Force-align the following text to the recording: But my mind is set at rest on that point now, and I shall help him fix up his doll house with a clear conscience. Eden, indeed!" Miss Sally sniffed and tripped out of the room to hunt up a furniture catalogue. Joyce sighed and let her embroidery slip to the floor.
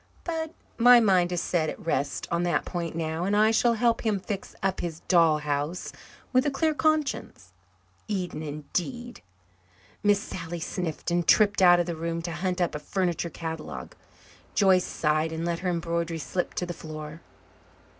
But 0.23 0.55
my 0.79 0.99
mind 0.99 1.31
is 1.31 1.41
set 1.43 1.69
at 1.69 1.79
rest 1.85 2.27
on 2.31 2.41
that 2.41 2.65
point 2.65 2.95
now, 2.95 3.23
and 3.23 3.35
I 3.37 3.51
shall 3.51 3.75
help 3.75 4.01
him 4.01 4.19
fix 4.19 4.55
up 4.63 4.79
his 4.79 5.01
doll 5.01 5.37
house 5.37 5.93
with 6.33 6.43
a 6.43 6.49
clear 6.49 6.73
conscience. 6.73 7.53
Eden, 8.07 8.41
indeed!" 8.41 9.21
Miss 10.01 10.19
Sally 10.19 10.59
sniffed 10.59 11.11
and 11.11 11.27
tripped 11.27 11.61
out 11.61 11.79
of 11.79 11.85
the 11.85 11.95
room 11.95 12.23
to 12.23 12.31
hunt 12.31 12.59
up 12.59 12.73
a 12.73 12.79
furniture 12.79 13.29
catalogue. 13.29 13.93
Joyce 14.55 14.85
sighed 14.85 15.31
and 15.31 15.45
let 15.45 15.59
her 15.59 15.69
embroidery 15.69 16.17
slip 16.17 16.55
to 16.55 16.65
the 16.65 16.73
floor. 16.73 17.21